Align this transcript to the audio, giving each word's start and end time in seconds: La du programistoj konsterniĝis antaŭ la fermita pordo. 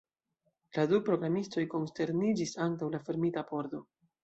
La 0.77 0.85
du 0.93 0.99
programistoj 1.09 1.67
konsterniĝis 1.75 2.57
antaŭ 2.69 2.91
la 2.97 3.05
fermita 3.11 3.47
pordo. 3.55 3.87